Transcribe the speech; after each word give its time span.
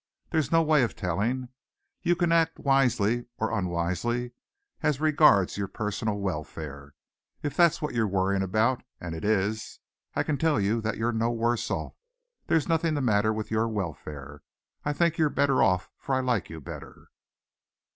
There 0.31 0.39
is 0.39 0.51
no 0.51 0.63
way 0.63 0.81
of 0.81 0.95
telling. 0.95 1.49
You 2.01 2.15
can 2.15 2.31
only 2.31 2.41
act 2.41 2.57
wisely 2.57 3.27
or 3.37 3.51
unwisely 3.53 4.31
as 4.81 4.99
regards 4.99 5.57
your 5.57 5.67
personal 5.67 6.17
welfare. 6.17 6.95
If 7.43 7.55
that's 7.55 7.83
what 7.83 7.93
you're 7.93 8.07
worrying 8.07 8.41
about, 8.41 8.81
and 8.99 9.13
it 9.13 9.23
is, 9.23 9.79
I 10.15 10.23
can 10.23 10.39
tell 10.39 10.59
you 10.59 10.81
that 10.81 10.97
you're 10.97 11.11
no 11.13 11.29
worse 11.29 11.69
off. 11.69 11.93
There's 12.47 12.67
nothing 12.67 12.95
the 12.95 13.01
matter 13.01 13.31
with 13.31 13.51
your 13.51 13.67
welfare. 13.67 14.41
I 14.83 14.91
think 14.91 15.19
you're 15.19 15.29
better 15.29 15.61
off, 15.61 15.91
for 15.99 16.15
I 16.15 16.19
like 16.21 16.49
you 16.49 16.59
better." 16.61 17.09